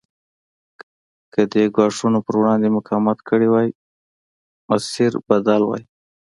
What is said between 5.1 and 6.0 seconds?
بدل وای.